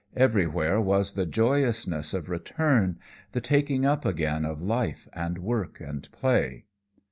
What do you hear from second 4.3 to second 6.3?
of life and work and